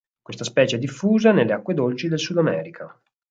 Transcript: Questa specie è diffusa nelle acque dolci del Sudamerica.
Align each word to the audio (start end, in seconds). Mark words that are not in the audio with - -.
Questa 0.19 0.43
specie 0.43 0.77
è 0.77 0.79
diffusa 0.79 1.31
nelle 1.31 1.53
acque 1.53 1.75
dolci 1.75 2.07
del 2.07 2.17
Sudamerica. 2.19 2.99